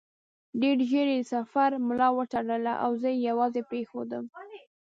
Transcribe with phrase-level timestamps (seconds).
[0.61, 4.23] ډېر ژر یې د سفر ملا وتړله او زه یې یوازې پرېښودم.